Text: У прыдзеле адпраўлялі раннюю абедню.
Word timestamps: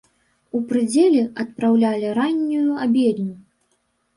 У 0.59 0.61
прыдзеле 0.69 1.19
адпраўлялі 1.43 2.07
раннюю 2.21 2.69
абедню. 2.87 3.31